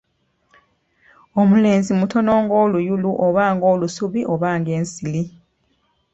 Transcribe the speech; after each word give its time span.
Omulenzi 1.41 1.91
mutono 1.99 2.31
ng'oluyulu 2.43 3.09
oba 3.25 3.43
ng'olusubi 3.55 4.21
oba 4.33 4.49
ng'ensiri 4.59 5.23